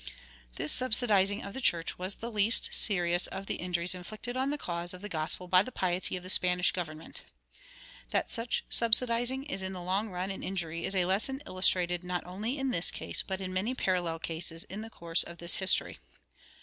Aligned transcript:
This 0.55 0.71
subsidizing 0.71 1.43
of 1.43 1.53
the 1.53 1.61
church 1.61 1.99
was 1.99 2.15
the 2.15 2.31
least 2.31 2.69
serious 2.73 3.27
of 3.27 3.45
the 3.45 3.57
injuries 3.57 3.93
inflicted 3.93 4.35
on 4.35 4.49
the 4.49 4.57
cause 4.57 4.95
of 4.95 5.01
the 5.03 5.09
gospel 5.09 5.47
by 5.47 5.61
the 5.61 5.71
piety 5.71 6.17
of 6.17 6.23
the 6.23 6.29
Spanish 6.31 6.71
government. 6.71 7.21
That 8.09 8.27
such 8.27 8.63
subsidizing 8.67 9.43
is 9.43 9.61
in 9.61 9.73
the 9.73 9.83
long 9.83 10.09
run 10.09 10.31
an 10.31 10.41
injury 10.41 10.85
is 10.85 10.95
a 10.95 11.05
lesson 11.05 11.43
illustrated 11.45 12.03
not 12.03 12.25
only 12.25 12.57
in 12.57 12.71
this 12.71 12.89
case, 12.89 13.21
but 13.21 13.41
in 13.41 13.53
many 13.53 13.75
parallel 13.75 14.17
cases 14.17 14.63
in 14.63 14.81
the 14.81 14.89
course 14.89 15.21
of 15.21 15.37
this 15.37 15.57
history. 15.57 15.99